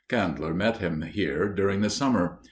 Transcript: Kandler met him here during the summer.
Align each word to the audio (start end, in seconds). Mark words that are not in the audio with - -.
Kandler 0.09 0.55
met 0.55 0.77
him 0.77 1.03
here 1.03 1.47
during 1.47 1.81
the 1.81 1.89
summer. 1.91 2.39